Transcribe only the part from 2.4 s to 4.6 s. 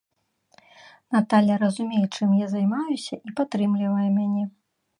займаюся і падтрымлівае мяне.